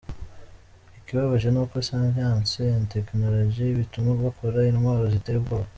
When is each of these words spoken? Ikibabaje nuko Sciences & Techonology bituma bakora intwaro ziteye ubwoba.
Ikibabaje 0.99 1.47
nuko 1.51 1.75
Sciences 1.87 2.85
& 2.85 2.91
Techonology 2.93 3.65
bituma 3.79 4.09
bakora 4.23 4.59
intwaro 4.71 5.05
ziteye 5.15 5.37
ubwoba. 5.39 5.67